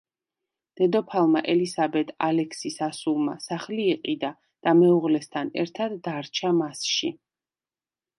დედოფალმა 0.79 1.41
ელისაბედ 1.53 2.13
ალექსის 2.27 2.77
ასულმა 2.85 3.35
სახლი 3.43 3.85
იყიდა 3.91 4.31
და 4.69 4.73
მეუღლესთან 4.79 5.53
ერთად 5.65 5.95
დარჩა 6.09 6.51
მასში. 6.63 7.13